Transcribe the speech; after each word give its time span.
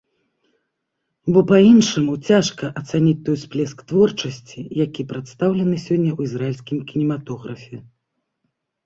Бо 1.33 1.39
па-іншаму 1.49 2.13
цяжка 2.29 2.65
ацаніць 2.81 3.21
той 3.27 3.37
усплёск 3.39 3.83
творчасці, 3.91 4.59
які 4.85 5.01
прадстаўлены 5.13 5.75
сёння 5.85 6.09
ў 6.17 6.31
ізраільскім 6.31 6.79
кінематографе. 6.89 7.77